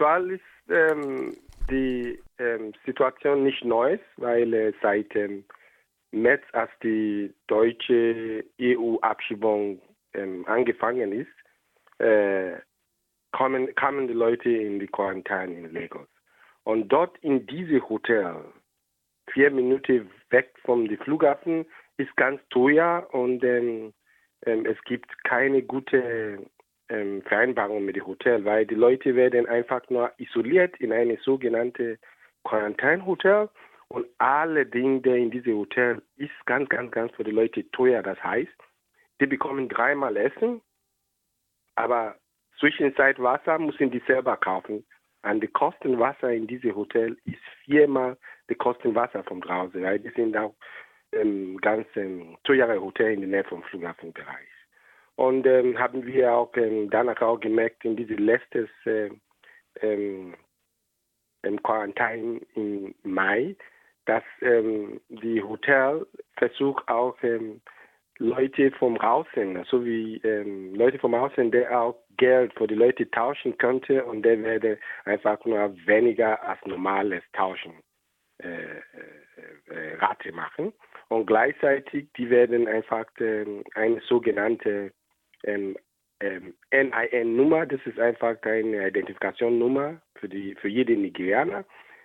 aktuell 0.00 0.30
ist 0.30 0.70
ähm, 0.70 1.36
die 1.70 2.18
ähm, 2.38 2.72
Situation 2.86 3.44
nicht 3.44 3.64
neu, 3.64 3.98
weil 4.16 4.52
äh, 4.54 4.72
seit 4.80 5.14
ähm, 5.14 5.44
März, 6.10 6.42
als 6.52 6.70
die 6.82 7.32
deutsche 7.46 8.44
EU-Abschiebung 8.60 9.80
ähm, 10.14 10.44
angefangen 10.46 11.12
ist, 11.12 12.00
äh, 12.04 12.58
kommen, 13.32 13.74
kamen 13.74 14.08
die 14.08 14.14
Leute 14.14 14.50
in 14.50 14.80
die 14.80 14.88
Quarantäne 14.88 15.54
in 15.54 15.72
Lagos. 15.72 16.08
Und 16.64 16.88
dort 16.88 17.16
in 17.18 17.46
diesem 17.46 17.86
Hotel, 17.88 18.36
vier 19.32 19.50
Minuten 19.50 20.10
weg 20.30 20.52
vom 20.64 20.88
Flughafen, 21.04 21.66
ist 21.98 22.14
ganz 22.16 22.40
teuer 22.48 23.06
und 23.12 23.44
ähm, 23.44 23.92
ähm, 24.46 24.64
es 24.64 24.82
gibt 24.84 25.12
keine 25.24 25.62
gute 25.62 26.38
ähm, 26.90 27.22
Vereinbarung 27.22 27.84
mit 27.84 27.96
dem 27.96 28.06
Hotel, 28.06 28.44
weil 28.44 28.66
die 28.66 28.74
Leute 28.74 29.14
werden 29.14 29.46
einfach 29.46 29.88
nur 29.88 30.12
isoliert 30.18 30.76
in 30.80 30.92
eine 30.92 31.16
sogenannte 31.18 31.98
Quarantänehotel 32.44 33.48
und 33.88 34.06
alle 34.18 34.66
Dinge 34.66 35.16
in 35.16 35.30
diesem 35.30 35.56
Hotel 35.56 36.02
ist 36.16 36.30
ganz, 36.46 36.68
ganz, 36.68 36.92
ganz 36.92 37.12
für 37.16 37.24
die 37.24 37.32
Leute 37.32 37.68
teuer. 37.72 38.02
Das 38.02 38.22
heißt, 38.22 38.52
die 39.20 39.26
bekommen 39.26 39.68
dreimal 39.68 40.16
Essen, 40.16 40.60
aber 41.74 42.16
Zwischenzeit 42.58 43.18
Wasser 43.18 43.58
müssen 43.58 43.90
die 43.90 44.02
selber 44.06 44.36
kaufen. 44.36 44.84
Und 45.22 45.40
die 45.42 45.48
Kosten 45.48 45.98
Wasser 45.98 46.30
in 46.32 46.46
diesem 46.46 46.74
Hotel 46.76 47.16
ist 47.24 47.42
viermal 47.64 48.16
die 48.48 48.54
Kosten 48.54 48.94
Wasser 48.94 49.24
von 49.24 49.40
draußen, 49.40 49.82
weil 49.82 49.98
die 49.98 50.10
sind 50.10 50.36
auch 50.36 50.54
ähm, 51.12 51.58
ganz 51.58 51.86
ähm, 51.96 52.36
teure 52.44 52.80
Hotel 52.80 53.14
in 53.14 53.20
der 53.20 53.28
Nähe 53.28 53.44
vom 53.44 53.62
Flughafenbereich. 53.64 54.48
Und 55.20 55.46
ähm, 55.46 55.78
haben 55.78 56.06
wir 56.06 56.32
auch 56.32 56.56
ähm, 56.56 56.88
danach 56.88 57.20
auch 57.20 57.38
gemerkt, 57.38 57.84
in 57.84 57.94
diesem 57.94 58.16
letzten 58.16 58.66
äh, 58.86 59.10
ähm, 59.82 60.34
Quarantäne 61.62 62.40
im 62.54 62.94
Mai, 63.02 63.54
dass 64.06 64.22
ähm, 64.40 64.98
die 65.10 65.42
Hotel 65.42 66.06
versucht 66.38 66.88
auch 66.88 67.22
ähm, 67.22 67.60
Leute 68.16 68.70
vom 68.70 68.98
Außen, 68.98 69.62
so 69.68 69.84
wie 69.84 70.16
ähm, 70.24 70.74
Leute 70.74 70.98
vom 70.98 71.12
Außen, 71.12 71.50
der 71.50 71.78
auch 71.78 71.96
Geld 72.16 72.54
für 72.54 72.66
die 72.66 72.74
Leute 72.74 73.10
tauschen 73.10 73.58
könnte 73.58 74.02
und 74.06 74.22
der 74.22 74.42
werde 74.42 74.78
einfach 75.04 75.44
nur 75.44 75.76
weniger 75.84 76.42
als 76.48 76.64
normales 76.64 77.22
Tauschen 77.34 77.74
äh, 78.38 78.48
äh, 78.48 78.80
äh 79.68 79.96
Rate 79.96 80.32
machen. 80.32 80.72
Und 81.08 81.26
gleichzeitig, 81.26 82.08
die 82.16 82.30
werden 82.30 82.66
einfach 82.66 83.04
ähm, 83.18 83.64
eine 83.74 84.00
sogenannte 84.00 84.92
ähm, 85.44 85.76
ähm, 86.20 86.54
NIN-Nummer, 86.72 87.66
das 87.66 87.80
ist 87.86 87.98
einfach 87.98 88.36
eine 88.42 88.88
Identifikationsnummer 88.88 90.00
für, 90.16 90.28
die, 90.28 90.54
für 90.56 90.68
jeden 90.68 91.02
Nigerianer 91.02 91.64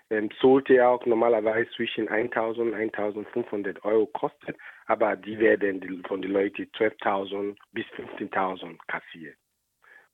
ähm, 0.09 0.30
sollte 0.39 0.88
auch 0.88 1.05
normalerweise 1.05 1.69
zwischen 1.72 2.08
1.000 2.08 2.59
und 2.59 2.75
1.500 2.75 3.83
Euro 3.83 4.06
kosten, 4.08 4.53
aber 4.86 5.16
die 5.16 5.39
werden 5.39 6.03
von 6.08 6.22
den 6.22 6.31
Leuten 6.31 6.63
12.000 6.78 7.56
bis 7.72 7.86
15.000 7.88 8.78
kassiert. 8.88 9.36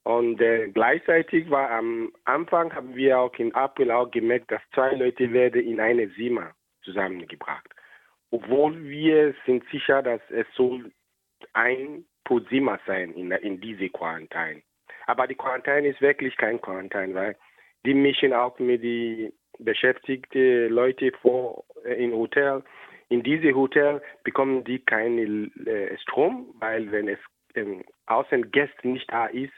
Und 0.03 0.41
äh, 0.41 0.69
gleichzeitig 0.69 1.49
war 1.49 1.69
am 1.69 2.11
Anfang 2.23 2.73
haben 2.73 2.95
wir 2.95 3.19
auch 3.19 3.33
im 3.35 3.53
April 3.53 3.91
auch 3.91 4.09
gemerkt, 4.09 4.51
dass 4.51 4.61
zwei 4.73 4.95
Leute 4.95 5.31
werden 5.31 5.61
in 5.61 5.79
eine 5.79 6.11
Zimmer 6.13 6.53
zusammengebracht. 6.83 7.67
Obwohl 8.31 8.81
wir 8.83 9.35
sind 9.45 9.63
sicher, 9.69 10.01
dass 10.01 10.21
es 10.29 10.47
soll 10.55 10.91
ein 11.53 12.05
pro 12.23 12.39
Zimmer 12.41 12.79
sein 12.85 13.13
in, 13.13 13.31
in 13.31 13.59
diese 13.59 13.89
Quarantäne. 13.89 14.61
Aber 15.07 15.27
die 15.27 15.35
Quarantäne 15.35 15.89
ist 15.89 16.01
wirklich 16.01 16.35
kein 16.37 16.61
Quarantäne, 16.61 17.13
weil 17.13 17.35
die 17.85 17.93
mischen 17.93 18.33
auch 18.33 18.57
mit 18.59 18.83
den 18.83 19.33
beschäftigte 19.59 20.67
Leute 20.67 21.11
vor 21.21 21.65
äh, 21.85 22.03
im 22.03 22.13
Hotel. 22.13 22.63
In 23.09 23.23
diese 23.23 23.53
Hotel 23.53 24.01
bekommen 24.23 24.63
die 24.63 24.79
keinen 24.79 25.51
äh, 25.65 25.97
Strom, 25.97 26.53
weil 26.59 26.91
wenn 26.91 27.07
es 27.07 27.19
ähm, 27.55 27.83
außen 28.05 28.51
Gäste 28.51 28.87
nicht 28.87 29.11
da 29.11 29.25
ist, 29.27 29.53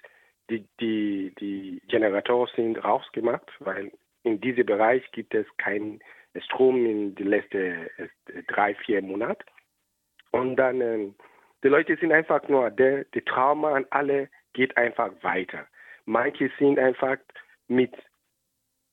die, 0.50 0.66
die, 0.80 1.34
die 1.40 1.81
Generatoren 1.88 2.50
sind 2.56 2.84
rausgemacht, 2.84 3.50
weil 3.59 3.91
in 4.24 4.41
diesem 4.41 4.66
Bereich 4.66 5.09
gibt 5.12 5.34
es 5.34 5.45
keinen 5.57 6.00
Strom 6.45 6.85
in 6.85 7.16
den 7.16 7.28
letzten 7.28 7.88
äh, 7.97 8.44
drei, 8.47 8.75
vier 8.75 9.01
Monaten. 9.01 9.44
Und 10.31 10.56
dann, 10.56 10.81
äh, 10.81 11.09
die 11.63 11.69
Leute 11.69 11.96
sind 11.96 12.12
einfach 12.12 12.47
nur, 12.50 12.69
der, 12.69 13.06
die 13.06 13.22
Trauma 13.22 13.74
an 13.74 13.85
alle 13.90 14.29
geht 14.53 14.75
einfach 14.78 15.12
weiter. 15.22 15.66
Manche 16.06 16.51
sind 16.59 16.78
einfach 16.78 17.18
mit 17.68 17.94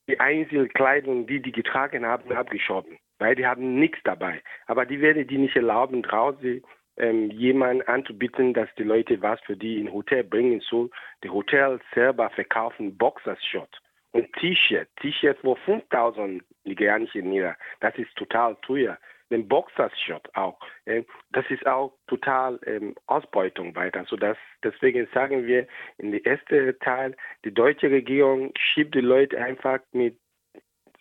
die 0.07 0.19
Einzelkleidung, 0.19 1.27
die 1.27 1.41
die 1.41 1.51
getragen 1.51 2.05
haben, 2.05 2.31
abgeschoben, 2.31 2.97
weil 3.19 3.35
die 3.35 3.45
haben 3.45 3.75
nichts 3.77 3.99
dabei. 4.03 4.41
Aber 4.67 4.85
die 4.85 5.01
werden 5.01 5.27
die 5.27 5.37
nicht 5.37 5.55
erlauben, 5.55 6.01
draußen 6.01 6.63
ähm, 6.97 7.29
jemanden 7.31 7.83
anzubieten, 7.83 8.53
dass 8.53 8.69
die 8.77 8.83
Leute 8.83 9.21
was 9.21 9.39
für 9.41 9.57
die 9.57 9.79
in 9.79 9.91
Hotel 9.91 10.23
bringen 10.23 10.61
soll. 10.61 10.89
Die 11.23 11.29
Hotels 11.29 11.81
selber 11.93 12.29
verkaufen 12.29 12.97
Boxershot 12.97 13.81
und 14.11 14.31
T-Shirt. 14.33 14.87
T-Shirt 15.01 15.37
wo 15.43 15.55
5000 15.55 16.43
nigerianische 16.63 17.19
Lira. 17.19 17.55
Das 17.79 17.95
ist 17.97 18.15
total 18.15 18.55
teuer 18.61 18.97
den 19.31 19.47
Boxershot 19.47 20.29
auch. 20.35 20.59
Äh, 20.85 21.03
das 21.31 21.45
ist 21.49 21.65
auch 21.65 21.93
total 22.07 22.59
ähm, 22.65 22.95
Ausbeutung 23.07 23.75
weiter. 23.75 24.05
So 24.07 24.15
dass, 24.15 24.37
deswegen 24.63 25.07
sagen 25.13 25.45
wir 25.47 25.67
in 25.97 26.11
der 26.11 26.25
ersten 26.25 26.77
Teil, 26.79 27.15
die 27.43 27.53
deutsche 27.53 27.89
Regierung 27.89 28.53
schiebt 28.57 28.93
die 28.95 29.01
Leute 29.01 29.37
einfach 29.39 29.79
mit 29.91 30.17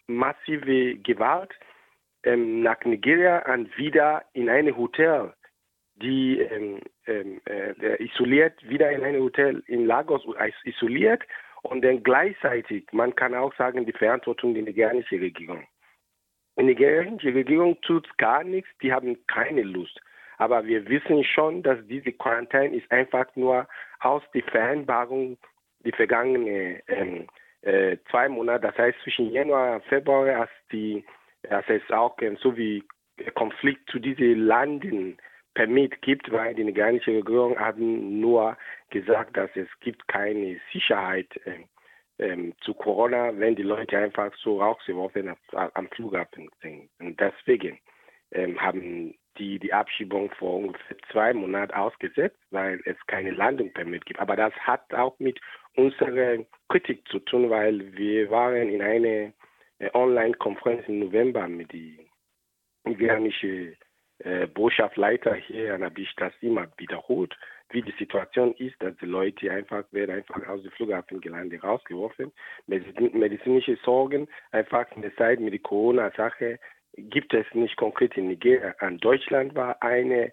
massiver 0.06 0.98
Gewalt 1.02 1.52
ähm, 2.24 2.62
nach 2.62 2.82
Nigeria 2.84 3.52
und 3.52 3.76
wieder 3.76 4.24
in 4.32 4.48
ein 4.48 4.76
Hotel, 4.76 5.32
die 5.96 6.40
ähm, 6.40 6.80
ähm 7.06 7.40
äh, 7.46 8.02
isoliert, 8.02 8.54
wieder 8.69 8.90
in 8.90 9.04
ein 9.04 9.20
Hotel 9.20 9.62
in 9.66 9.86
Lagos 9.86 10.22
isoliert 10.64 11.22
und 11.62 11.82
dann 11.82 12.02
gleichzeitig, 12.02 12.86
man 12.92 13.14
kann 13.14 13.34
auch 13.34 13.54
sagen, 13.56 13.84
die 13.84 13.92
Verantwortung 13.92 14.54
der 14.54 14.62
nigerianischen 14.62 15.20
Regierung. 15.20 15.66
Die 16.60 16.66
nigerische 16.66 17.34
Regierung 17.34 17.81
tut 17.81 18.06
gar 18.19 18.44
nichts, 18.44 18.69
die 18.82 18.93
haben 18.93 19.16
keine 19.26 19.62
Lust. 19.62 19.98
Aber 20.37 20.66
wir 20.66 20.87
wissen 20.91 21.25
schon, 21.25 21.62
dass 21.62 21.78
diese 21.87 22.12
Quarantäne 22.12 22.76
ist 22.76 22.93
einfach 22.93 23.25
nur 23.34 23.66
aus 24.00 24.22
der 24.34 24.43
Vereinbarung 24.43 25.38
die 25.87 25.93
vergangenen 25.93 26.82
ähm, 26.88 27.26
äh, 27.62 27.97
zwei 28.10 28.28
Monate, 28.28 28.66
das 28.66 28.76
heißt 28.76 28.99
zwischen 29.03 29.32
Januar 29.32 29.76
und 29.76 29.84
Februar, 29.84 30.43
als, 30.43 30.50
die, 30.70 31.03
als 31.49 31.65
es 31.69 31.91
auch 31.91 32.15
ähm, 32.20 32.37
so 32.37 32.54
wie 32.59 32.84
Konflikt 33.34 33.88
zu 33.91 33.99
diesen 33.99 34.44
Landen 34.44 35.16
Permit 35.54 36.03
gibt, 36.03 36.31
weil 36.31 36.54
die 36.54 36.65
nigerische 36.65 37.12
Regierung 37.12 37.59
haben 37.59 38.20
nur 38.20 38.59
gesagt, 38.91 39.34
dass 39.34 39.49
es 39.54 39.69
gibt 39.81 40.06
keine 40.09 40.60
Sicherheit 40.75 41.28
äh, 41.47 41.65
ähm, 42.20 42.54
zu 42.60 42.75
Corona, 42.75 43.36
wenn 43.38 43.56
die 43.56 43.62
Leute 43.62 43.98
einfach 43.98 44.32
so 44.36 44.60
rausgeworfen 44.60 45.34
am 45.53 45.88
Flughafen. 45.88 46.50
Und 46.98 47.19
deswegen 47.19 47.78
ähm, 48.32 48.60
haben 48.60 49.14
die 49.38 49.58
die 49.58 49.72
Abschiebung 49.72 50.31
vor 50.32 50.56
ungefähr 50.56 50.97
zwei 51.10 51.32
Monaten 51.32 51.72
ausgesetzt, 51.72 52.38
weil 52.50 52.81
es 52.84 52.97
keine 53.06 53.31
Landung 53.31 53.72
permit 53.72 54.04
gibt. 54.04 54.20
Aber 54.20 54.36
das 54.36 54.53
hat 54.54 54.92
auch 54.92 55.19
mit 55.19 55.41
unserer 55.76 56.44
Kritik 56.69 57.06
zu 57.08 57.20
tun, 57.20 57.48
weil 57.48 57.97
wir 57.97 58.31
waren 58.31 58.69
in 58.69 58.82
einer 58.82 59.32
äh, 59.78 59.91
Online-Konferenz 59.94 60.87
im 60.88 61.00
November 61.00 61.48
mit 61.48 61.72
den 61.72 62.00
nigerianischen 62.84 63.76
äh, 64.19 64.47
Botschaftsleiter 64.47 65.34
hier, 65.34 65.75
und 65.75 65.84
habe 65.84 66.00
ich 66.00 66.14
das 66.16 66.32
immer 66.41 66.69
wiederholt 66.76 67.34
wie 67.70 67.82
die 67.82 67.94
Situation 67.98 68.54
ist, 68.54 68.75
dass 68.82 68.97
die 68.97 69.06
Leute 69.06 69.50
einfach 69.50 69.84
werden 69.92 70.16
einfach 70.16 70.47
aus 70.48 70.62
dem 70.62 70.72
Flughafen 70.72 71.20
gelandet 71.20 71.62
rausgeworfen. 71.62 72.32
Medizinische 72.66 73.76
Sorgen 73.84 74.28
einfach 74.52 74.87
in 74.96 75.02
der 75.02 75.14
Zeit 75.17 75.40
mit 75.40 75.52
der 75.52 75.61
Corona-Sache 75.61 76.58
gibt 76.96 77.32
es 77.34 77.46
nicht 77.55 77.76
konkret 77.76 78.17
in 78.17 78.28
Nigeria. 78.28 78.75
An 78.78 78.99
Deutschland 78.99 79.55
war 79.55 79.81
ein 79.82 80.11
äh, 80.11 80.32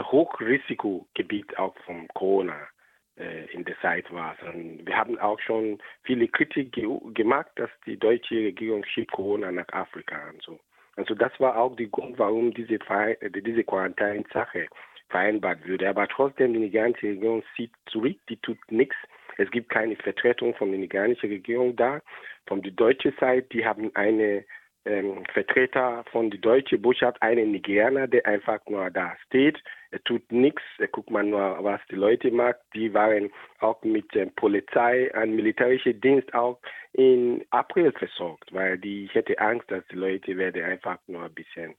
Hochrisikogebiet 0.00 1.58
auch 1.58 1.74
von 1.84 2.06
Corona 2.08 2.68
äh, 3.16 3.46
in 3.52 3.64
der 3.64 3.78
Zeit 3.80 4.12
war. 4.12 4.36
Und 4.52 4.86
wir 4.86 4.96
haben 4.96 5.18
auch 5.18 5.40
schon 5.40 5.78
viele 6.02 6.28
Kritik 6.28 6.72
ge 6.72 6.86
gemacht, 7.14 7.50
dass 7.56 7.70
die 7.86 7.98
deutsche 7.98 8.36
Regierung 8.36 8.84
schiebt 8.84 9.12
Corona 9.12 9.50
nach 9.50 9.68
Afrika 9.72 10.28
und 10.30 10.42
so. 10.42 10.60
Also 10.96 11.14
das 11.14 11.32
war 11.40 11.56
auch 11.58 11.76
der 11.76 11.86
Grund, 11.86 12.18
warum 12.18 12.52
diese 12.54 12.78
Quarantäne-Sache 12.78 14.68
vereinbart 15.08 15.66
würde. 15.66 15.88
Aber 15.88 16.08
trotzdem, 16.08 16.52
die 16.52 16.60
nigerianische 16.60 17.08
Regierung 17.08 17.42
zieht 17.54 17.72
zurück, 17.86 18.16
die 18.28 18.36
tut 18.38 18.58
nichts. 18.70 18.96
Es 19.38 19.50
gibt 19.50 19.68
keine 19.68 19.96
Vertretung 19.96 20.54
von 20.54 20.70
der 20.70 20.80
nigerianischen 20.80 21.30
Regierung 21.30 21.76
da. 21.76 22.00
Von 22.46 22.62
der 22.62 22.72
deutschen 22.72 23.14
Seite, 23.18 23.46
die 23.52 23.66
haben 23.66 23.90
eine 23.94 24.44
ähm, 24.86 25.24
Vertreter 25.32 26.04
von 26.10 26.30
der 26.30 26.40
deutschen 26.40 26.80
Botschaft, 26.80 27.20
einen 27.20 27.50
Nigerianer, 27.50 28.06
der 28.06 28.24
einfach 28.24 28.60
nur 28.66 28.90
da 28.90 29.16
steht. 29.26 29.62
Er 29.90 30.02
tut 30.04 30.30
nichts, 30.30 30.62
er 30.78 30.88
guckt 30.88 31.10
mal 31.10 31.24
nur, 31.24 31.58
was 31.62 31.80
die 31.90 31.96
Leute 31.96 32.30
machen. 32.30 32.60
Die 32.74 32.94
waren 32.94 33.30
auch 33.58 33.82
mit 33.82 34.14
der 34.14 34.26
Polizei, 34.26 35.12
ein 35.14 35.34
militärischer 35.34 35.92
Dienst 35.92 36.32
auch 36.34 36.60
in 36.92 37.44
April 37.50 37.92
versorgt, 37.92 38.52
weil 38.52 38.78
die, 38.78 39.04
ich 39.04 39.14
hätte 39.14 39.38
Angst, 39.38 39.70
dass 39.70 39.86
die 39.88 39.96
Leute 39.96 40.36
werden 40.36 40.64
einfach 40.64 40.98
nur 41.08 41.24
ein 41.24 41.34
bisschen 41.34 41.74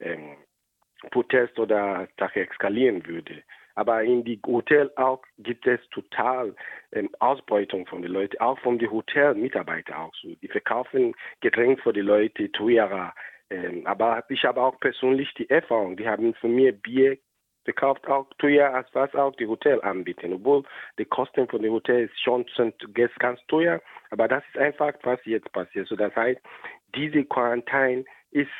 ähm, 0.00 0.36
Protest 1.10 1.58
oder 1.58 2.08
Sache 2.18 2.48
eskalieren 2.48 3.06
würde. 3.06 3.42
Aber 3.74 4.02
in 4.02 4.24
die 4.24 4.40
Hotel 4.44 4.90
auch 4.96 5.22
gibt 5.38 5.64
es 5.66 5.80
total 5.90 6.56
ähm, 6.90 7.10
Ausbeutung 7.20 7.86
von 7.86 8.02
den 8.02 8.10
Leuten, 8.10 8.38
auch 8.40 8.58
von 8.58 8.78
den 8.78 8.90
Hotelmitarbeitern 8.90 9.96
auch 9.96 10.14
so. 10.20 10.34
Die 10.42 10.48
verkaufen 10.48 11.14
Getränke 11.40 11.82
für 11.82 11.92
die 11.92 12.00
Leute 12.00 12.50
teurer. 12.50 13.14
Ähm, 13.50 13.86
aber 13.86 14.24
ich 14.30 14.44
habe 14.44 14.60
auch 14.60 14.80
persönlich 14.80 15.32
die 15.34 15.48
Erfahrung, 15.48 15.96
die 15.96 16.08
haben 16.08 16.34
von 16.34 16.54
mir 16.54 16.72
Bier 16.72 17.18
verkauft 17.68 18.08
auch 18.08 18.26
teuer 18.38 18.72
als 18.72 18.88
was 18.94 19.14
auch 19.14 19.36
die 19.36 19.46
Hotel 19.46 19.80
anbieten. 19.82 20.32
Obwohl 20.32 20.64
die 20.98 21.04
Kosten 21.04 21.46
von 21.48 21.62
den 21.62 21.70
Hotels 21.70 22.10
schon 22.18 22.46
sind 22.56 22.74
ganz 23.18 23.40
teuer, 23.46 23.80
aber 24.10 24.26
das 24.26 24.42
ist 24.48 24.58
einfach, 24.58 24.94
was 25.02 25.20
jetzt 25.24 25.52
passiert. 25.52 25.86
So 25.86 25.94
das 25.94 26.14
heißt, 26.16 26.40
diese 26.94 27.24
Quarantäne 27.24 28.04
ist 28.30 28.50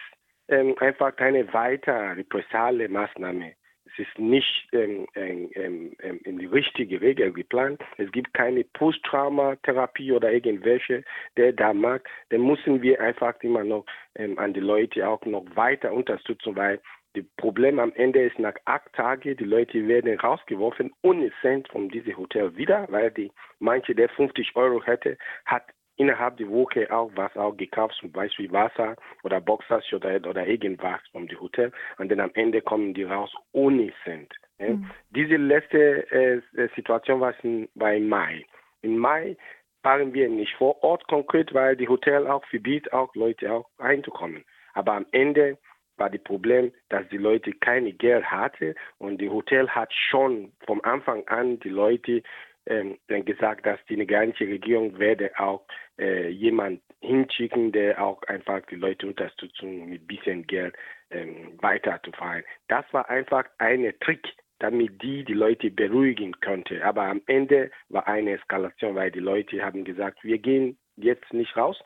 ähm, 0.49 0.75
einfach 0.79 1.17
eine 1.19 1.53
weitere 1.53 2.13
repressale 2.13 2.89
Maßnahme 2.89 3.55
es 3.93 4.07
ist 4.07 4.19
nicht 4.19 4.69
ähm, 4.73 5.07
ähm, 5.15 5.51
ähm, 5.55 6.21
in 6.25 6.39
die 6.39 6.47
richtige 6.47 7.01
Regel 7.01 7.33
geplant. 7.33 7.83
Es 7.97 8.11
gibt 8.13 8.35
keine 8.35 8.65
Posttraumatherapie 8.65 10.13
oder 10.13 10.33
irgendwelche, 10.33 11.05
der 11.37 11.53
da 11.53 11.73
mag. 11.73 12.09
Dann 12.31 12.43
müssen 12.43 12.83
wir 12.83 13.01
einfach 13.01 13.35
immer 13.41 13.65
noch 13.65 13.87
ähm, 14.15 14.39
an 14.39 14.53
die 14.53 14.61
Leute 14.61 15.09
auch 15.09 15.25
noch 15.25 15.45
weiter 15.55 15.93
unterstützen, 15.93 16.57
weil 16.57 16.81
das 17.15 17.25
Problem 17.37 17.79
am 17.79 17.93
Ende 17.95 18.23
ist 18.23 18.39
nach 18.39 18.55
acht 18.67 18.93
Tagen, 18.93 19.37
die 19.37 19.45
Leute 19.45 19.89
werden 19.89 20.19
rausgeworfen 20.21 20.93
ohne 21.03 21.33
Cent 21.41 21.67
von 21.69 21.89
diesem 21.89 22.17
Hotel 22.17 22.55
wieder, 22.57 22.87
weil 22.91 23.11
die 23.11 23.33
manche, 23.59 23.95
der 23.95 24.11
50 24.11 24.55
Euro 24.55 24.85
hätte, 24.85 25.17
hat 25.47 25.65
innerhalb 25.99 26.37
der 26.39 26.49
Woche 26.49 26.91
auch 26.91 27.11
was 27.15 27.37
auch 27.37 27.57
gekauft, 27.57 27.97
zum 28.01 28.11
Beispiel 28.11 28.51
Wasser 28.51 28.97
oder 29.23 29.41
Boxers 29.41 29.85
oder, 29.93 30.17
oder 30.29 30.47
irgendwas 30.47 31.01
vom 31.13 31.29
Hotel 31.41 31.73
und 31.99 32.11
dann 32.11 32.21
am 32.21 32.31
Ende 32.35 32.63
kommen 32.63 32.95
die 32.95 33.05
raus 33.05 33.33
ohne 33.53 33.93
Cent. 34.05 34.33
Ja. 34.59 34.71
Mhm. 34.71 34.91
Diese 35.11 35.37
letzte 35.37 36.11
äh, 36.11 36.69
Situation 36.75 37.21
war, 37.21 37.35
in, 37.43 37.69
war 37.75 37.95
im 37.95 38.09
Mai. 38.09 38.45
Im 38.83 38.97
Mai 38.97 39.37
waren 39.83 40.13
wir 40.15 40.29
nicht 40.29 40.55
vor 40.55 40.83
Ort 40.83 41.07
konkret, 41.09 41.53
weil 41.55 41.77
die 41.77 41.89
Hotel 41.89 42.27
auch 42.27 42.45
verbietet, 42.47 42.93
auch 42.93 43.15
Leute 43.15 43.53
auch 43.53 43.69
reinzukommen. 43.79 44.45
Aber 44.75 44.93
am 44.93 45.07
Ende 45.13 45.59
war 45.97 46.11
das 46.11 46.23
Problem, 46.23 46.73
dass 46.89 47.09
die 47.09 47.17
Leute 47.17 47.53
keine 47.53 47.93
Geld 47.93 48.25
hatten 48.25 48.75
und 48.99 49.21
die 49.21 49.29
Hotel 49.29 49.69
hat 49.69 49.93
schon 49.93 50.53
vom 50.67 50.81
Anfang 50.83 51.27
an 51.27 51.59
die 51.61 51.71
Leute 51.71 52.23
ähm, 52.69 52.99
gesagt, 53.25 53.67
dass 53.67 53.79
die 53.89 53.97
nigerianische 53.97 54.47
Regierung 54.47 54.99
werde 54.99 55.31
auch 55.39 55.65
äh, 55.99 56.29
jemand 56.29 56.81
hinschicken, 57.01 57.73
der 57.73 58.03
auch 58.03 58.23
einfach 58.25 58.61
die 58.67 58.77
Leute 58.77 59.07
unterstützen 59.07 59.89
mit 59.89 60.07
bisschen 60.07 60.47
Geld 60.47 60.75
ähm, 61.11 61.59
weiterzufahren. 61.61 62.45
Das 62.69 62.85
war 62.93 63.09
einfach 63.09 63.45
ein 63.59 63.93
Trick, 64.01 64.27
damit 64.59 65.01
die 65.03 65.25
die 65.25 65.35
Leute 65.35 65.71
beruhigen 65.71 66.33
könnte. 66.41 66.85
Aber 66.85 67.05
am 67.05 67.23
Ende 67.27 67.71
war 67.89 68.07
eine 68.07 68.33
Eskalation, 68.33 68.95
weil 68.95 69.11
die 69.11 69.21
Leute 69.21 69.65
haben 69.65 69.85
gesagt, 69.85 70.23
wir 70.25 70.39
gehen 70.39 70.77
jetzt 70.97 71.33
nicht 71.33 71.57
raus. 71.57 71.79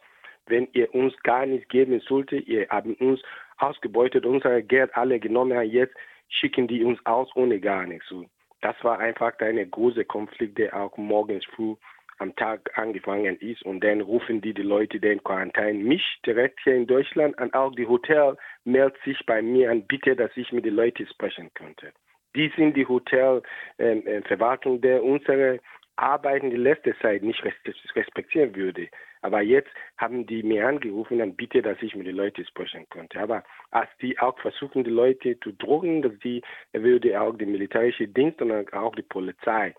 Wenn 0.46 0.66
ihr 0.72 0.92
uns 0.94 1.14
gar 1.22 1.46
nichts 1.46 1.68
geben 1.68 2.00
solltet, 2.00 2.46
ihr 2.48 2.66
habt 2.68 2.88
uns 3.00 3.20
ausgebeutet, 3.58 4.26
unser 4.26 4.62
Geld 4.62 4.90
alle 4.96 5.20
genommen, 5.20 5.62
jetzt 5.70 5.94
schicken 6.28 6.66
die 6.66 6.82
uns 6.82 6.98
aus 7.04 7.28
ohne 7.36 7.60
gar 7.60 7.86
nichts. 7.86 8.12
Das 8.62 8.76
war 8.82 8.98
einfach 8.98 9.38
ein 9.40 9.70
großer 9.70 10.04
Konflikt, 10.04 10.58
der 10.58 10.74
auch 10.74 10.96
morgens 10.96 11.44
früh 11.54 11.74
am 12.18 12.34
Tag 12.36 12.70
angefangen 12.78 13.36
ist 13.38 13.62
und 13.64 13.82
dann 13.82 14.00
rufen 14.00 14.40
die 14.40 14.54
die 14.54 14.62
Leute 14.62 15.00
den 15.00 15.22
Quarantäne 15.22 15.78
mich 15.78 16.02
direkt 16.24 16.60
hier 16.62 16.76
in 16.76 16.86
Deutschland 16.86 17.38
an 17.38 17.52
auch 17.52 17.74
die 17.74 17.86
Hotel 17.86 18.36
meldet 18.64 18.96
sich 19.02 19.18
bei 19.26 19.42
mir 19.42 19.70
an 19.70 19.86
bitte, 19.86 20.14
dass 20.14 20.30
ich 20.36 20.52
mit 20.52 20.64
den 20.64 20.76
Leuten 20.76 21.06
sprechen 21.08 21.50
könnte. 21.54 21.92
Die 22.36 22.50
sind 22.56 22.76
die 22.76 22.86
Hotelverwaltung, 22.86 24.74
ähm, 24.74 24.78
äh, 24.78 24.82
der 24.82 25.04
unsere 25.04 25.60
Arbeiten 25.96 26.50
die 26.50 26.56
letzte 26.56 26.96
Zeit 26.98 27.22
nicht 27.22 27.42
respektieren 27.94 28.54
würde. 28.56 28.88
Aber 29.20 29.40
jetzt 29.40 29.70
haben 29.98 30.26
die 30.26 30.42
mir 30.42 30.66
angerufen 30.66 31.20
und 31.20 31.36
bitte, 31.36 31.62
dass 31.62 31.80
ich 31.80 31.94
mit 31.94 32.06
den 32.06 32.16
Leuten 32.16 32.44
sprechen 32.44 32.86
könnte. 32.90 33.20
Aber 33.20 33.44
als 33.70 33.88
die 34.00 34.18
auch 34.18 34.38
versuchen, 34.40 34.84
die 34.84 34.90
Leute 34.90 35.38
zu 35.40 35.52
drohen, 35.52 36.02
dass 36.02 36.18
die 36.20 36.42
würde 36.72 37.20
auch 37.20 37.36
die 37.36 37.46
militärische 37.46 38.08
Dienst 38.08 38.42
und 38.42 38.72
auch 38.72 38.94
die 38.94 39.02
Polizei 39.02 39.74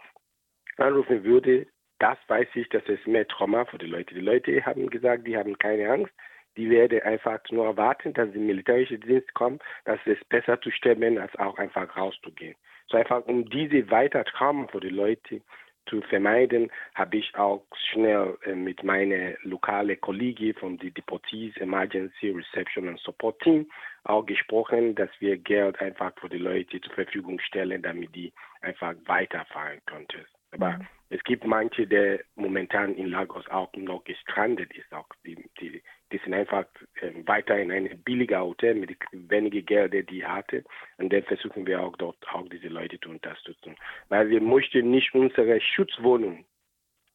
anrufen 0.77 1.24
würde, 1.24 1.68
das 2.00 2.18
weiß 2.27 2.48
ich, 2.56 2.69
dass 2.69 2.83
es 2.88 3.06
mehr 3.06 3.27
Trauma 3.27 3.65
für 3.65 3.77
die 3.77 3.86
Leute. 3.86 4.13
Die 4.13 4.21
Leute 4.21 4.65
haben 4.65 4.89
gesagt, 4.89 5.27
die 5.27 5.38
haben 5.38 5.57
keine 5.57 5.89
Angst. 5.89 6.13
Die 6.56 6.69
werden 6.69 7.01
einfach 7.01 7.39
nur 7.50 7.75
warten, 7.77 8.13
dass 8.13 8.31
der 8.31 8.42
militärische 8.42 9.00
Dienst 9.00 9.33
kommt, 9.33 9.63
dass 9.86 10.00
es 10.06 10.24
besser 10.25 10.62
zu 10.62 10.69
sterben, 10.69 11.18
als 11.18 11.36
auch 11.38 11.57
einfach 11.57 11.95
rauszugehen. 11.98 12.56
So 12.88 12.98
einfach, 12.98 13.25
um 13.25 13.50
diese 13.50 13.89
weiter 13.89 14.24
Trauma 14.25 14.68
für 14.68 14.80
die 14.80 14.89
Leute 14.89 15.42
zu 15.86 16.02
vermeiden, 16.02 16.72
habe 16.96 17.18
ich 17.18 17.36
auch 17.36 17.66
schnell 17.92 18.38
äh, 18.46 18.54
mit 18.56 18.84
meiner 18.84 19.34
lokalen 19.44 20.00
Kollegin 20.00 20.54
von 20.56 20.78
der 20.78 20.92
Deportees 20.92 21.56
Emergency 21.58 22.30
Reception 22.30 22.88
and 22.88 23.00
Support 23.00 23.40
Team 23.42 23.70
auch 24.04 24.26
gesprochen, 24.26 24.96
dass 24.96 25.10
wir 25.20 25.38
Geld 25.38 25.80
einfach 25.80 26.12
für 26.20 26.30
die 26.30 26.38
Leute 26.38 26.82
zur 26.82 26.94
Verfügung 26.94 27.40
stellen, 27.40 27.82
damit 27.82 28.14
die 28.16 28.34
einfach 28.62 28.94
weiterfahren 29.06 29.80
könnten. 29.86 30.26
Aber 30.52 30.78
mhm. 30.78 30.88
es 31.10 31.24
gibt 31.24 31.46
manche, 31.46 31.88
der 31.88 32.20
momentan 32.36 32.96
in 32.96 33.08
Lagos 33.08 33.48
auch 33.50 33.72
noch 33.76 34.04
gestrandet 34.04 34.72
ist. 34.76 34.92
Auch 34.94 35.08
die, 35.26 35.36
die, 35.60 35.82
die 36.13 36.19
sind 36.19 36.33
einfach 36.36 36.65
äh, 37.01 37.12
weiter 37.25 37.57
in 37.57 37.71
einem 37.71 37.98
billigen 38.04 38.39
Hotel 38.39 38.75
mit 38.75 38.95
wenigen 39.12 39.65
Geld, 39.65 40.10
die 40.10 40.25
hatte. 40.25 40.63
Und 40.98 41.12
dann 41.12 41.24
versuchen 41.24 41.65
wir 41.65 41.81
auch 41.81 41.98
dort 41.98 42.18
auch 42.31 42.48
diese 42.50 42.68
Leute 42.68 43.00
zu 43.00 43.10
unterstützen. 43.10 43.75
Weil 44.10 44.30
wir 44.30 44.39
möchten 44.39 44.92
nicht 44.92 45.13
unsere 45.15 45.60
Schutzwohnung 45.60 46.45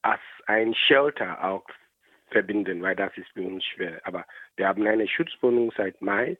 als 0.02 0.20
ein 0.46 0.74
Shelter 0.74 1.42
auch 1.44 1.64
verbinden, 2.30 2.82
weil 2.82 2.96
das 2.96 3.16
ist 3.16 3.28
für 3.30 3.42
uns 3.42 3.64
schwer. 3.64 4.00
Aber 4.02 4.26
wir 4.56 4.66
haben 4.66 4.86
eine 4.86 5.06
Schutzwohnung 5.06 5.72
seit 5.76 6.02
Mai 6.02 6.36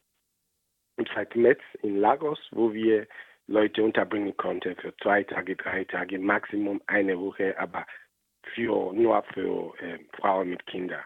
und 0.97 1.09
seit 1.15 1.37
März 1.37 1.61
in 1.83 1.97
Lagos, 1.97 2.41
wo 2.51 2.73
wir 2.73 3.07
Leute 3.47 3.83
unterbringen 3.85 4.37
konnte 4.37 4.75
für 4.75 4.95
zwei 4.97 5.23
Tage, 5.23 5.55
drei 5.57 5.85
Tage, 5.85 6.19
Maximum 6.19 6.83
eine 6.87 7.19
Woche, 7.19 7.59
aber 7.59 7.87
für, 8.55 8.93
nur 8.93 9.23
für 9.33 9.75
äh, 9.81 9.99
Frauen 10.17 10.51
mit 10.51 10.67
Kindern. 10.67 11.05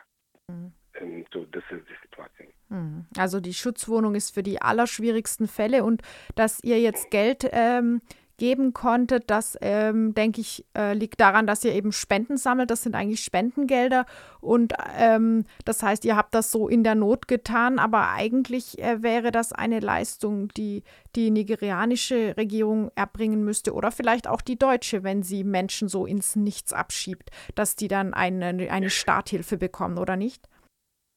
Mhm. 0.48 0.72
Ähm, 1.00 1.24
so, 1.32 1.44
das 1.46 1.62
ist 1.70 1.84
die 1.88 2.08
Situation. 2.08 2.48
Mhm. 2.68 3.06
Also 3.16 3.40
die 3.40 3.54
Schutzwohnung 3.54 4.14
ist 4.14 4.34
für 4.34 4.42
die 4.42 4.60
allerschwierigsten 4.60 5.48
Fälle 5.48 5.84
und 5.84 6.02
dass 6.34 6.62
ihr 6.62 6.80
jetzt 6.80 7.10
Geld 7.10 7.48
ähm, 7.52 8.00
geben 8.42 8.72
konntet. 8.72 9.30
Das, 9.30 9.56
ähm, 9.60 10.14
denke 10.14 10.40
ich, 10.40 10.64
äh, 10.76 10.94
liegt 10.94 11.20
daran, 11.20 11.46
dass 11.46 11.64
ihr 11.64 11.72
eben 11.74 11.92
Spenden 11.92 12.36
sammelt. 12.36 12.72
Das 12.72 12.82
sind 12.82 12.96
eigentlich 12.96 13.22
Spendengelder. 13.22 14.04
Und 14.40 14.72
ähm, 14.98 15.44
das 15.64 15.82
heißt, 15.82 16.04
ihr 16.04 16.16
habt 16.16 16.34
das 16.34 16.50
so 16.50 16.66
in 16.66 16.82
der 16.82 16.96
Not 16.96 17.28
getan. 17.28 17.78
Aber 17.78 18.10
eigentlich 18.10 18.82
äh, 18.82 19.00
wäre 19.00 19.30
das 19.30 19.52
eine 19.52 19.78
Leistung, 19.78 20.48
die 20.48 20.82
die 21.14 21.30
nigerianische 21.30 22.36
Regierung 22.36 22.90
erbringen 22.96 23.44
müsste. 23.44 23.74
Oder 23.74 23.92
vielleicht 23.92 24.26
auch 24.26 24.40
die 24.40 24.58
deutsche, 24.58 25.04
wenn 25.04 25.22
sie 25.22 25.44
Menschen 25.44 25.88
so 25.88 26.04
ins 26.04 26.34
Nichts 26.34 26.72
abschiebt, 26.72 27.30
dass 27.54 27.76
die 27.76 27.86
dann 27.86 28.12
eine, 28.12 28.46
eine 28.72 28.90
Starthilfe 28.90 29.56
bekommen, 29.56 29.98
oder 29.98 30.16
nicht? 30.16 30.48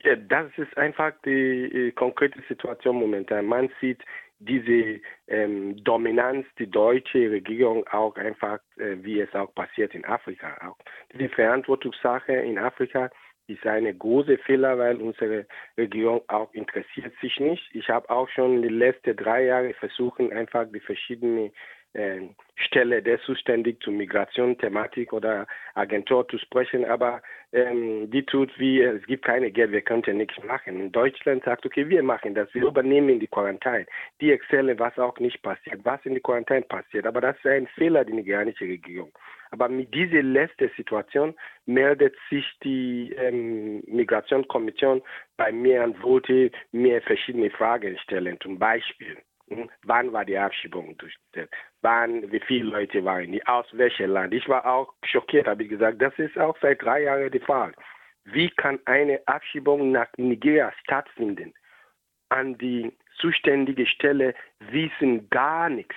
Das 0.04 0.52
ist 0.58 0.78
einfach 0.78 1.14
die 1.25 1.88
äh, 1.88 1.92
konkrete 1.92 2.42
Situation 2.48 2.98
momentan. 2.98 3.46
Man 3.46 3.72
sieht, 3.82 4.04
diese 4.40 5.00
ähm, 5.28 5.84
Dominanz 5.84 6.46
die 6.60 6.70
deutsche 6.70 7.32
Regierung 7.32 7.88
auch 7.88 8.16
einfach, 8.16 8.60
äh, 8.78 8.98
wie 9.02 9.20
es 9.22 9.34
auch 9.34 9.54
passiert 9.56 9.96
in 9.96 10.06
Afrika 10.06 10.58
auch. 10.68 10.78
Diese 11.14 11.30
Verantwortungssache 11.30 12.34
in 12.34 12.60
Afrika 12.60 13.10
ist 13.48 13.66
eine 13.66 13.94
große 13.94 14.38
Fehler, 14.40 14.78
weil 14.78 14.98
unsere 14.98 15.46
Regierung 15.78 16.22
auch 16.28 16.52
interessiert 16.54 17.14
sich 17.22 17.40
nicht. 17.40 17.64
Ich 17.74 17.90
habe 17.90 18.10
auch 18.10 18.28
schon 18.30 18.62
die 18.62 18.70
letzten 18.70 19.16
drei 19.16 19.46
Jahre 19.46 19.74
versucht, 19.75 20.20
einfach 20.20 20.66
die 20.72 20.80
verschiedenen 20.80 21.52
Stelle, 22.58 23.02
der 23.02 23.20
zuständig 23.22 23.82
zur 23.82 23.94
Migration-Thematik 23.94 25.14
oder 25.14 25.48
Agentur 25.74 26.28
zu 26.28 26.38
sprechen, 26.38 26.86
aber 26.86 27.22
ähm, 27.52 28.10
die 28.12 28.24
tut 28.24 28.52
wie, 28.58 28.82
es 28.82 29.06
gibt 29.06 29.25
keine 29.25 29.52
Geld, 29.52 29.72
wir 29.72 29.82
könnten 29.82 30.18
nichts 30.18 30.36
machen. 30.44 30.80
In 30.80 30.92
Deutschland 30.92 31.44
sagt, 31.44 31.66
okay, 31.66 31.88
wir 31.90 32.04
machen 32.04 32.34
das, 32.34 32.54
wir 32.54 32.64
übernehmen 32.64 33.20
die 33.20 33.28
Quarantäne. 33.28 33.86
Die 34.22 34.32
erzählen, 34.32 34.78
was 34.80 34.98
auch 34.98 35.20
nicht 35.20 35.42
passiert, 35.42 35.80
was 35.84 36.06
in 36.06 36.16
die 36.16 36.22
Quarantäne 36.22 36.64
passiert. 36.64 37.06
Aber 37.06 37.22
das 37.22 37.38
ist 37.38 37.46
ein 37.46 37.68
Fehler 37.68 38.06
der 38.06 38.16
nigerianischen 38.16 38.68
Regierung. 38.68 39.12
Aber 39.52 39.70
mit 39.70 39.94
dieser 39.94 40.24
letzten 40.24 40.70
Situation 40.75 41.36
meldet 41.66 42.16
sich 42.30 42.46
die 42.64 43.14
ähm, 43.18 43.84
Migrationskommission 43.88 45.02
bei 45.38 45.52
mir 45.52 45.84
und 45.84 46.02
wollte 46.04 46.52
mir 46.72 47.02
verschiedene 47.02 47.50
Fragen 47.50 47.98
stellen. 48.00 48.38
Zum 48.42 48.60
Beispiel, 48.60 49.18
wann 49.84 50.12
war 50.14 50.25
die 50.25 50.38
Abschiebung 50.38 50.98
durchgeführt? 50.98 51.52
Wann, 51.82 52.32
wie 52.32 52.40
viele 52.40 52.70
Leute 52.70 53.04
waren 53.06 53.32
die? 53.32 53.46
Aus 53.46 53.66
welchem 53.74 54.12
Land? 54.12 54.34
Ich 54.34 54.48
war 54.50 54.66
auch 54.66 54.94
schockiert, 55.04 55.48
habe 55.48 55.64
ich 55.64 55.70
gesagt, 55.70 56.02
das 56.02 56.18
ist 56.18 56.38
auch 56.38 56.58
seit 56.62 56.82
drei 56.82 57.04
Jahren 57.04 57.32
der 57.32 57.42
Fall. 57.42 57.74
Wie 58.25 58.50
kann 58.50 58.80
eine 58.86 59.22
Abschiebung 59.28 59.92
nach 59.92 60.08
Nigeria 60.18 60.72
stattfinden? 60.82 61.54
An 62.30 62.58
die 62.58 62.92
zuständige 63.20 63.86
Stelle 63.86 64.34
wissen 64.60 65.30
gar 65.30 65.70
nichts 65.70 65.96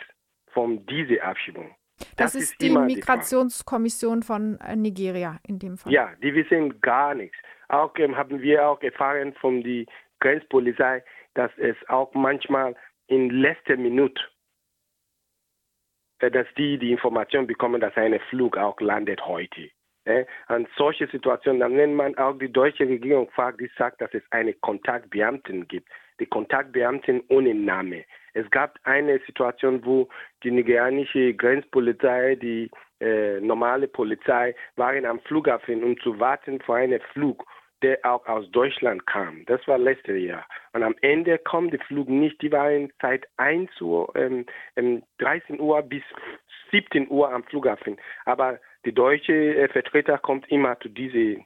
von 0.53 0.85
dieser 0.87 1.25
Abschiebung. 1.25 1.75
Das, 1.99 2.33
das 2.33 2.35
ist, 2.35 2.53
ist, 2.53 2.63
die 2.63 2.71
Migrationskommission 2.71 4.21
die 4.21 4.27
von 4.27 4.61
äh, 4.61 4.77
Nigeria 4.77 5.39
in 5.47 5.59
dem 5.59 5.79
Fall. 5.79 5.93
Ja, 5.93 6.13
die 6.23 6.35
wissen 6.35 6.81
gar 6.81 7.15
nichts. 7.15 7.37
Auch 7.69 7.93
ähm, 7.97 8.17
haben 8.17 8.41
wir 8.41 8.69
auch 8.69 8.81
erfahren 8.83 9.35
von 9.41 9.63
der 9.63 9.85
Grenzpolizei, 10.21 11.03
dass 11.35 11.51
es 11.59 11.77
auch 11.89 12.13
manchmal 12.15 12.75
in 13.09 13.31
letzter 13.31 13.77
Minute, 13.77 14.23
äh, 16.21 16.31
dass 16.31 16.47
die 16.57 16.79
die 16.79 16.93
Information 16.93 17.47
bekommen, 17.47 17.81
dass 17.81 17.97
ein 17.97 18.19
Flug 18.31 18.57
auch 18.57 18.81
landet 18.81 19.27
heute. 19.27 19.71
Äh, 20.05 20.25
und 20.49 20.69
solche 20.77 21.07
Situationen, 21.09 21.61
dann 21.61 21.75
nennt 21.75 21.95
man 21.95 22.17
auch 22.17 22.39
die 22.39 22.53
deutsche 22.53 22.89
Regierung, 22.89 23.29
die 23.61 23.71
sagt, 23.77 24.01
dass 24.01 24.13
es 24.15 24.23
eine 24.31 24.55
Kontaktbeamtin 24.55 25.69
gibt. 25.69 25.89
Die 26.21 26.27
Kontaktbeamtin 26.27 27.23
ohne 27.29 27.55
Name. 27.55 28.05
Es 28.35 28.49
gab 28.51 28.79
eine 28.85 29.21
Situation, 29.27 29.85
wo 29.85 30.09
die 30.43 30.51
nigerianische 30.51 31.35
Grenzpolizei, 31.35 32.37
die 32.37 32.71
äh, 33.01 33.41
normale 33.41 33.87
Polizei 33.87 34.55
waren 34.77 35.05
am 35.05 35.21
Flughafen, 35.21 35.85
um 35.85 35.99
zu 36.01 36.19
warten 36.19 36.61
vor 36.61 36.77
einem 36.77 37.01
Flug, 37.13 37.45
der 37.83 37.99
auch 38.05 38.27
aus 38.27 38.51
Deutschland 38.51 39.07
kam. 39.07 39.45
Das 39.47 39.67
war 39.69 39.79
letztes 39.79 40.21
Jahr. 40.21 40.47
Und 40.73 40.83
am 40.83 40.95
Ende 41.01 41.39
kommt 41.39 41.73
der 41.73 41.81
Flug 41.81 42.09
nicht. 42.09 42.41
Die 42.43 42.53
waren 42.53 42.93
seit 43.01 43.27
1 43.37 43.81
Uhr, 43.81 44.13
ähm, 44.17 44.47
13 45.19 45.57
ähm, 45.57 45.61
Uhr 45.61 45.83
bis 45.83 46.03
17 46.71 47.09
Uhr 47.11 47.33
am 47.33 47.45
Flughafen. 47.45 47.97
Aber 48.25 48.59
die 48.85 48.93
deutsche 48.93 49.33
äh, 49.33 49.69
Vertreter 49.69 50.19
kommt 50.19 50.49
immer 50.51 50.79
zu 50.81 50.89
diesem 50.89 51.45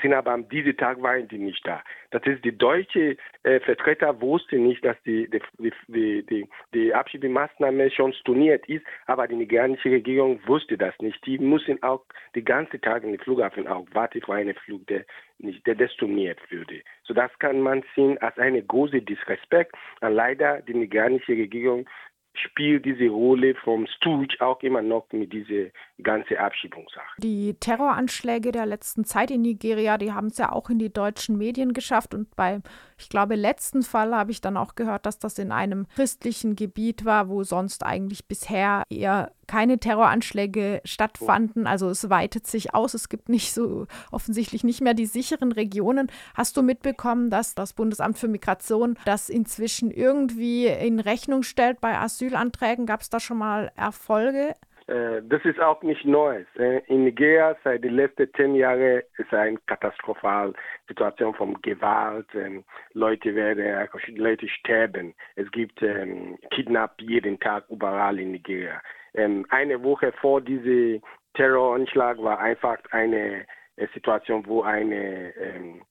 sind 0.00 0.12
aber 0.14 0.32
an 0.32 0.48
diesem 0.48 0.76
Tag 0.76 1.02
waren 1.02 1.26
die 1.28 1.38
nicht 1.38 1.66
da. 1.66 1.82
Das 2.10 2.22
ist 2.24 2.44
die 2.44 2.56
deutsche 2.56 3.16
äh, 3.42 3.60
Vertreter 3.60 4.20
wusste 4.20 4.56
nicht, 4.56 4.84
dass 4.84 4.96
die, 5.04 5.28
die, 5.28 5.72
die, 5.88 6.26
die, 6.26 6.48
die 6.72 6.94
Abschiebemaßnahme 6.94 7.90
schon 7.90 8.12
storniert 8.12 8.68
ist, 8.68 8.84
aber 9.06 9.26
die 9.26 9.36
nigerianische 9.36 9.90
Regierung 9.90 10.40
wusste 10.46 10.78
das 10.78 10.94
nicht. 11.00 11.24
Die 11.26 11.38
müssen 11.38 11.82
auch 11.82 12.04
die 12.34 12.44
ganze 12.44 12.80
Tag 12.80 13.02
in 13.02 13.12
den 13.12 13.20
Flughafen 13.20 13.66
auch 13.66 13.86
warten 13.92 14.20
für 14.22 14.34
einen 14.34 14.54
Flug, 14.54 14.86
der 14.86 15.04
nicht, 15.38 15.66
der 15.66 15.88
storniert 15.88 16.38
würde. 16.50 16.82
So 17.04 17.14
das 17.14 17.30
kann 17.38 17.60
man 17.60 17.82
sehen 17.94 18.18
als 18.18 18.38
eine 18.38 18.62
große 18.62 19.02
Disrespekt. 19.02 19.74
Und 20.00 20.12
leider 20.12 20.60
die 20.62 20.74
nigerianische 20.74 21.32
Regierung 21.32 21.88
spielt 22.34 22.84
diese 22.84 23.08
Rolle 23.08 23.54
vom 23.54 23.86
Stooge 23.86 24.36
auch 24.40 24.62
immer 24.62 24.82
noch 24.82 25.06
mit 25.12 25.32
dieser 25.32 25.70
ganzen 26.02 26.36
Abschiebungssache. 26.36 27.16
Die 27.18 27.54
Terroranschläge 27.54 28.52
der 28.52 28.66
letzten 28.66 29.04
Zeit 29.04 29.30
in 29.30 29.42
Nigeria, 29.42 29.98
die 29.98 30.12
haben 30.12 30.28
es 30.28 30.38
ja 30.38 30.52
auch 30.52 30.70
in 30.70 30.78
die 30.78 30.92
deutschen 30.92 31.36
Medien 31.36 31.72
geschafft 31.72 32.14
und 32.14 32.34
bei, 32.36 32.60
ich 33.00 33.08
glaube, 33.08 33.34
letzten 33.34 33.82
Fall 33.82 34.14
habe 34.14 34.30
ich 34.30 34.40
dann 34.40 34.56
auch 34.56 34.74
gehört, 34.74 35.06
dass 35.06 35.18
das 35.18 35.38
in 35.38 35.52
einem 35.52 35.86
christlichen 35.94 36.54
Gebiet 36.54 37.04
war, 37.04 37.28
wo 37.28 37.42
sonst 37.44 37.84
eigentlich 37.84 38.26
bisher 38.26 38.84
eher 38.90 39.32
keine 39.46 39.78
Terroranschläge 39.78 40.80
stattfanden. 40.84 41.66
Also 41.66 41.88
es 41.88 42.08
weitet 42.08 42.46
sich 42.46 42.74
aus. 42.74 42.94
Es 42.94 43.08
gibt 43.08 43.28
nicht 43.28 43.52
so 43.52 43.86
offensichtlich 44.12 44.64
nicht 44.64 44.80
mehr 44.80 44.94
die 44.94 45.06
sicheren 45.06 45.50
Regionen. 45.50 46.08
Hast 46.34 46.56
du 46.56 46.62
mitbekommen, 46.62 47.30
dass 47.30 47.54
das 47.54 47.72
Bundesamt 47.72 48.18
für 48.18 48.28
Migration 48.28 48.96
das 49.04 49.28
inzwischen 49.28 49.90
irgendwie 49.90 50.66
in 50.66 51.00
Rechnung 51.00 51.42
stellt 51.42 51.80
bei 51.80 51.98
Asylanträgen? 51.98 52.86
Gab 52.86 53.00
es 53.00 53.10
da 53.10 53.18
schon 53.18 53.38
mal 53.38 53.72
Erfolge? 53.76 54.54
Äh, 54.90 55.22
das 55.24 55.44
ist 55.44 55.60
auch 55.60 55.82
nicht 55.82 56.04
Neues. 56.04 56.46
Äh, 56.56 56.82
in 56.88 57.04
Nigeria 57.04 57.56
seit 57.64 57.84
den 57.84 57.94
letzten 57.94 58.32
zehn 58.34 58.54
Jahren 58.54 59.02
ist 59.16 59.32
eine 59.32 59.58
katastrophale 59.66 60.52
Situation 60.88 61.34
von 61.34 61.60
Gewalt. 61.62 62.26
Ähm, 62.34 62.64
Leute 62.92 63.34
werden, 63.34 63.88
Leute 64.16 64.48
sterben. 64.48 65.14
Es 65.36 65.50
gibt 65.52 65.80
ähm, 65.82 66.38
Kidnap 66.50 67.00
jeden 67.00 67.38
Tag 67.40 67.64
überall 67.70 68.18
in 68.18 68.32
Nigeria 68.32 68.80
ähm, 69.14 69.46
eine 69.50 69.82
Woche 69.82 70.12
vor 70.20 70.40
diesem 70.40 71.02
Terroranschlag 71.34 72.18
war 72.18 72.38
einfach 72.38 72.78
eine 72.90 73.46
äh, 73.76 73.86
Situation, 73.94 74.44
wo 74.46 74.62
eine 74.62 75.34
ähm, 75.36 75.82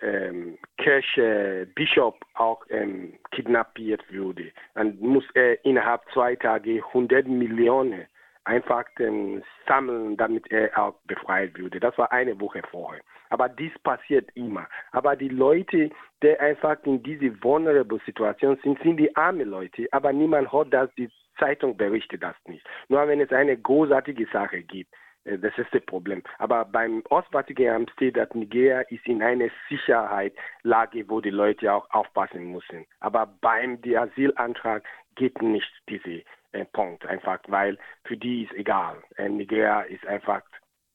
ähm, 0.00 0.58
Kirche 0.78 1.68
Bischof 1.74 2.14
auch 2.34 2.64
ähm, 2.70 3.14
kidnappiert 3.30 4.02
wurde. 4.12 4.52
Und 4.74 5.00
muss 5.00 5.24
er 5.34 5.62
innerhalb 5.64 6.02
zwei 6.12 6.34
Tage 6.36 6.82
100 6.86 7.26
Millionen 7.26 8.06
einfach 8.44 8.84
ähm, 8.98 9.42
sammeln, 9.66 10.16
damit 10.16 10.50
er 10.50 10.76
auch 10.78 10.94
befreit 11.04 11.56
würde. 11.58 11.80
Das 11.80 11.96
war 11.98 12.10
eine 12.12 12.38
Woche 12.40 12.62
vorher. 12.70 13.02
Aber 13.30 13.48
dies 13.48 13.72
passiert 13.80 14.30
immer. 14.34 14.66
Aber 14.90 15.16
die 15.16 15.28
Leute, 15.28 15.90
die 16.22 16.38
einfach 16.38 16.76
in 16.84 17.02
diese 17.02 17.42
vulnerable 17.42 18.00
Situation 18.04 18.58
sind, 18.62 18.80
sind 18.82 18.98
die 18.98 19.14
armen 19.16 19.48
Leute. 19.48 19.88
Aber 19.92 20.12
niemand 20.12 20.52
hat 20.52 20.72
das, 20.72 20.90
die 20.96 21.08
Zeitung 21.38 21.76
berichtet 21.76 22.22
das 22.22 22.36
nicht. 22.46 22.66
Nur 22.88 23.06
wenn 23.08 23.20
es 23.20 23.32
eine 23.32 23.56
großartige 23.56 24.26
Sache 24.32 24.62
gibt, 24.62 24.92
äh, 25.24 25.38
das 25.38 25.56
ist 25.56 25.72
das 25.72 25.84
Problem. 25.86 26.22
Aber 26.38 26.64
beim 26.64 27.02
Auswärtigen 27.08 27.70
Amt 27.70 27.90
steht, 27.92 28.16
dass 28.16 28.32
Nigeria 28.34 28.80
ist 28.82 29.06
in 29.06 29.22
einer 29.22 29.48
Sicherheitslage, 29.68 31.08
wo 31.08 31.20
die 31.20 31.30
Leute 31.30 31.72
auch 31.72 31.88
aufpassen 31.90 32.52
müssen. 32.52 32.86
Aber 33.00 33.26
beim 33.40 33.78
Asylantrag 33.84 34.84
geht 35.14 35.40
nicht 35.42 35.70
dieser 35.88 36.06
äh, 36.08 36.24
Punkt 36.72 37.06
einfach, 37.06 37.38
weil 37.48 37.78
für 38.04 38.16
die 38.16 38.44
ist 38.44 38.52
egal. 38.52 39.02
Äh, 39.16 39.28
Nigeria 39.28 39.82
ist 39.82 40.06
einfach 40.06 40.42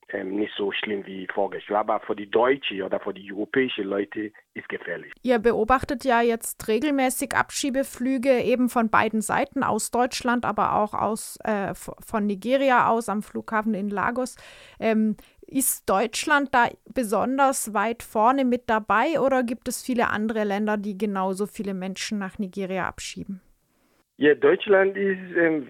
ähm, 0.10 0.38
nicht 0.38 0.54
so 0.56 0.72
schlimm 0.72 1.06
wie 1.06 1.28
vorgestellt. 1.34 1.80
Aber 1.80 2.00
für 2.00 2.16
die 2.16 2.30
deutschen 2.30 2.82
oder 2.82 3.00
für 3.00 3.14
die 3.14 3.32
europäischen 3.32 3.86
Leute 3.86 4.32
ist 4.54 4.70
gefährlich. 4.70 5.12
Ihr 5.22 5.40
beobachtet 5.40 6.06
ja 6.06 6.22
jetzt 6.22 6.66
regelmäßig 6.68 7.36
Abschiebeflüge 7.36 8.42
eben 8.42 8.70
von 8.70 8.90
beiden 8.90 9.22
Seiten, 9.22 9.64
aus 9.64 9.92
Deutschland, 9.92 10.46
aber 10.46 10.76
auch 10.76 10.94
aus, 10.94 11.38
äh, 11.44 11.74
von 11.74 12.26
Nigeria 12.26 12.88
aus 12.88 13.10
am 13.10 13.22
Flughafen 13.22 13.74
in 13.74 13.90
Lagos. 13.90 14.38
Ähm, 14.80 15.18
ist 15.42 15.90
Deutschland 15.90 16.54
da 16.54 16.70
besonders 16.94 17.74
weit 17.74 18.04
vorne 18.04 18.46
mit 18.46 18.70
dabei 18.70 19.20
oder 19.20 19.44
gibt 19.44 19.68
es 19.68 19.82
viele 19.82 20.10
andere 20.10 20.44
Länder, 20.44 20.78
die 20.78 20.98
genauso 20.98 21.48
viele 21.48 21.74
Menschen 21.74 22.18
nach 22.18 22.38
Nigeria 22.38 22.88
abschieben? 22.88 23.42
Ja, 24.17 24.33
Deutschland 24.33 24.97
ist 24.97 25.38
ähm, 25.38 25.69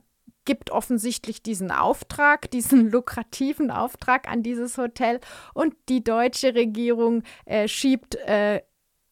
gibt 0.46 0.72
offensichtlich 0.72 1.42
diesen 1.42 1.72
Auftrag, 1.72 2.52
diesen 2.52 2.92
lukrativen 2.92 3.72
Auftrag 3.72 4.30
an 4.30 4.44
dieses 4.44 4.78
Hotel 4.78 5.20
und 5.54 5.76
die 5.90 6.04
deutsche 6.04 6.56
Regierung 6.56 7.24
äh, 7.46 7.68
schiebt 7.68 8.16
äh, 8.16 8.62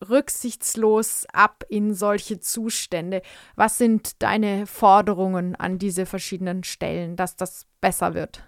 rücksichtslos 0.09 1.27
ab 1.31 1.63
in 1.69 1.93
solche 1.93 2.39
Zustände. 2.39 3.21
Was 3.55 3.77
sind 3.77 4.21
deine 4.23 4.65
Forderungen 4.65 5.55
an 5.55 5.77
diese 5.77 6.05
verschiedenen 6.05 6.63
Stellen, 6.63 7.15
dass 7.15 7.35
das 7.35 7.67
besser 7.81 8.13
wird? 8.13 8.43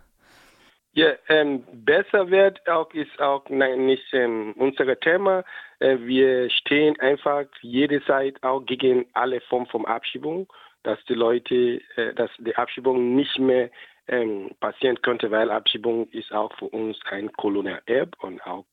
Ja, 0.96 1.14
ähm, 1.28 1.64
besser 1.72 2.30
wird 2.30 2.68
auch 2.68 2.94
ist 2.94 3.20
auch 3.20 3.44
nein, 3.50 3.88
nicht 3.88 4.14
ähm, 4.14 4.54
unser 4.58 5.00
Thema. 5.00 5.44
Äh, 5.80 5.98
wir 6.00 6.52
stehen 6.52 7.00
einfach 7.00 7.46
jede 7.62 8.04
Zeit 8.06 8.42
auch 8.44 8.64
gegen 8.64 9.08
alle 9.14 9.42
Formen 9.42 9.66
von 9.68 9.88
Abschiebung 9.88 10.48
dass 10.84 11.04
die 11.06 11.14
Leute, 11.14 11.82
äh, 11.96 12.14
dass 12.14 12.30
die 12.38 12.56
Abschiebung 12.56 13.16
nicht 13.16 13.40
mehr 13.40 13.70
ähm, 14.08 14.52
passieren 14.60 15.02
könnte, 15.02 15.32
weil 15.32 15.50
Abschiebung 15.50 16.10
ist 16.10 16.32
auch 16.34 16.54
für 16.58 16.66
uns 16.66 17.00
ein 17.10 17.32
Kolonialerb 17.34 18.16
und 18.22 18.46
auch 18.46 18.66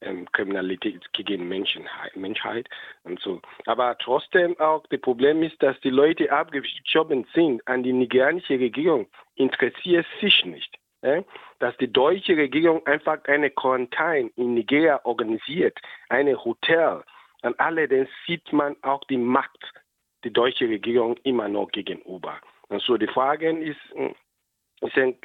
ähm, 0.00 0.30
Kriminalität 0.32 1.02
gegen 1.12 1.48
Menschenheit, 1.48 2.14
Menschheit 2.16 2.68
und 3.04 3.20
so. 3.20 3.40
Aber 3.66 3.96
trotzdem 3.98 4.58
auch 4.60 4.86
das 4.88 5.00
Problem 5.00 5.42
ist, 5.42 5.62
dass 5.62 5.78
die 5.80 5.90
Leute 5.90 6.30
abgeschoben 6.30 7.26
sind 7.34 7.66
an 7.66 7.82
die 7.82 7.92
nigerianische 7.92 8.58
Regierung, 8.58 9.08
interessiert 9.34 10.06
sich 10.20 10.44
nicht. 10.44 10.76
Äh, 11.02 11.22
dass 11.58 11.76
die 11.78 11.92
deutsche 11.92 12.36
Regierung 12.36 12.86
einfach 12.86 13.24
eine 13.24 13.50
Quarantäne 13.50 14.30
in 14.36 14.54
Nigeria 14.54 15.00
organisiert, 15.04 15.78
eine 16.08 16.42
Hotel. 16.44 17.02
Und 17.42 17.58
allerdings 17.60 18.08
sieht 18.26 18.52
man 18.52 18.76
auch 18.82 19.04
die 19.04 19.16
Macht 19.16 19.72
der 20.24 20.30
deutschen 20.32 20.68
Regierung 20.68 21.16
immer 21.22 21.48
noch 21.48 21.70
gegenüber. 21.70 22.40
Und 22.68 22.82
so 22.82 22.96
die 22.96 23.06
Frage 23.06 23.50
ist, 23.50 23.78
hm, 23.92 24.14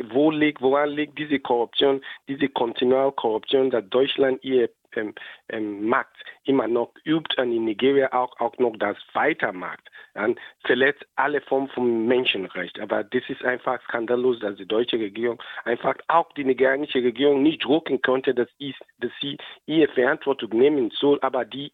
wo 0.09 0.31
liegt, 0.31 0.61
woran 0.61 0.89
liegt 0.89 1.17
diese 1.17 1.39
Korruption, 1.39 2.01
diese 2.27 2.47
kontinuale 2.49 3.11
Korruption, 3.11 3.69
dass 3.69 3.87
Deutschland 3.89 4.43
ihr 4.43 4.69
ähm, 4.95 5.13
ähm, 5.49 5.87
Markt 5.87 6.17
immer 6.43 6.67
noch 6.67 6.93
übt 7.05 7.41
und 7.41 7.51
in 7.51 7.65
Nigeria 7.65 8.11
auch, 8.11 8.37
auch 8.39 8.57
noch 8.57 8.75
das 8.77 8.97
weitermacht. 9.13 9.89
Und 10.13 10.39
verletzt 10.65 11.05
alle 11.15 11.39
Formen 11.41 11.69
von 11.69 12.07
Menschenrecht. 12.07 12.79
Aber 12.79 13.03
das 13.03 13.23
ist 13.29 13.43
einfach 13.43 13.81
skandalös, 13.83 14.39
dass 14.39 14.57
die 14.57 14.67
deutsche 14.67 14.99
Regierung 14.99 15.41
einfach 15.63 15.95
auch 16.07 16.31
die 16.33 16.43
nigerianische 16.43 17.01
Regierung 17.01 17.41
nicht 17.41 17.63
drucken 17.63 18.01
konnte, 18.01 18.33
dass, 18.33 18.49
ich, 18.57 18.75
dass 18.99 19.11
sie 19.21 19.37
ihre 19.65 19.91
Verantwortung 19.93 20.49
nehmen 20.49 20.91
soll. 20.91 21.19
Aber 21.21 21.45
die, 21.45 21.71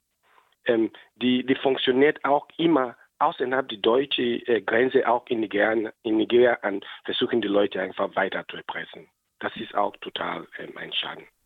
ähm, 0.66 0.92
die, 1.16 1.44
die 1.44 1.56
funktioniert 1.56 2.24
auch 2.24 2.48
immer 2.58 2.96
außerhalb 3.20 3.70
der 3.70 3.78
deutschen 3.80 4.46
äh, 4.48 4.62
Grenze, 4.62 5.08
auch 5.08 5.26
in 5.28 5.42
Nigeria, 5.42 5.92
in 6.04 6.18
Nigeria 6.18 6.58
und 6.64 6.86
versuchen 7.06 7.42
die 7.42 7.48
Leute 7.48 7.82
einfach 7.82 8.16
weiter 8.16 8.46
zu 8.48 8.58
erpressen. 8.58 9.08
Das 9.40 9.56
ist 9.58 9.76
auch 9.76 9.96
total 9.98 10.48
ähm, 10.58 10.78
ein 10.78 10.92
Schaden. 10.94 11.28